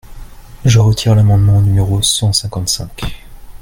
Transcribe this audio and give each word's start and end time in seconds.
Je 0.65 0.79
retire 0.79 1.13
l’amendement 1.13 1.61
numéro 1.61 2.01
cent 2.01 2.33
cinquante-cinq. 2.33 3.23